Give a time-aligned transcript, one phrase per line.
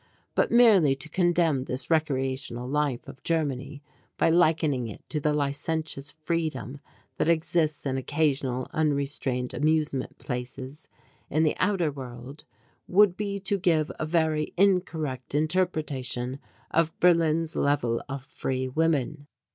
[0.33, 3.83] But merely to condemn this recreational life of Germany,
[4.17, 6.79] by likening it to the licentious freedom
[7.17, 10.87] that exists in occasional unrestrained amusement places
[11.29, 12.45] in the outer world,
[12.87, 16.39] would be to give a very incorrect interpretation
[16.71, 19.27] of Berlin's Level of Free Women.